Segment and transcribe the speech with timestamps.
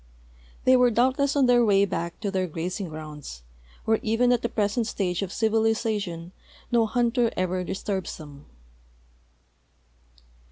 [0.65, 3.43] They were doubtless on their way back to their grazing grounds,
[3.85, 6.31] where even at the present stage of civilization
[6.71, 8.47] no hunter ever disturbs them.